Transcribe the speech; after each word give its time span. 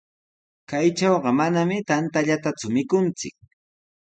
Kaytrawqa 0.69 1.29
manami 1.39 1.77
tantallataku 1.89 2.65
mikunchik. 2.75 3.35